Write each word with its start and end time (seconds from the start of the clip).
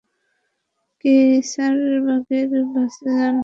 কেয়সারবাগের 1.05 2.49
বাসে 2.71 3.07
যান। 3.17 3.35